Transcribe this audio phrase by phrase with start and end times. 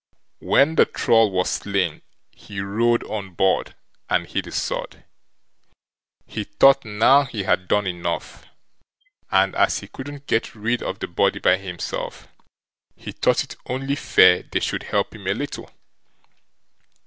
[0.39, 2.01] When the Troll was slain
[2.31, 3.75] he rowed on board
[4.09, 5.03] and hid his sword.
[6.25, 8.47] He thought now he had done enough,
[9.29, 12.27] and as he couldn't get rid of the body by himself,
[12.95, 15.69] he thought it only fair they should help him a little.